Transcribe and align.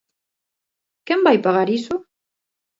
¿Quen 1.05 1.19
vai 1.25 1.37
pagar 1.45 1.67
iso? 1.79 1.95